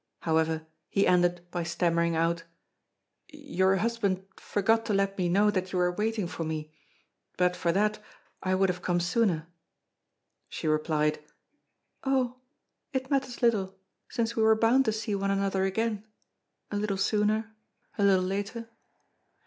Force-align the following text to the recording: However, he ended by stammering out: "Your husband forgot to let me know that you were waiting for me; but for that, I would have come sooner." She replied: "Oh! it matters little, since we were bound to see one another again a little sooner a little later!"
However, 0.21 0.65
he 0.89 1.05
ended 1.05 1.45
by 1.51 1.61
stammering 1.61 2.15
out: 2.15 2.43
"Your 3.27 3.75
husband 3.75 4.25
forgot 4.35 4.83
to 4.87 4.95
let 4.95 5.15
me 5.15 5.29
know 5.29 5.51
that 5.51 5.71
you 5.71 5.77
were 5.77 5.91
waiting 5.91 6.25
for 6.25 6.43
me; 6.43 6.73
but 7.37 7.55
for 7.55 7.71
that, 7.71 7.99
I 8.41 8.55
would 8.55 8.67
have 8.69 8.81
come 8.81 8.99
sooner." 8.99 9.47
She 10.49 10.67
replied: 10.67 11.23
"Oh! 12.03 12.37
it 12.91 13.11
matters 13.11 13.43
little, 13.43 13.75
since 14.09 14.35
we 14.35 14.41
were 14.41 14.55
bound 14.55 14.85
to 14.85 14.91
see 14.91 15.13
one 15.13 15.29
another 15.29 15.65
again 15.65 16.03
a 16.71 16.77
little 16.77 16.97
sooner 16.97 17.55
a 17.95 18.03
little 18.03 18.25
later!" 18.25 18.69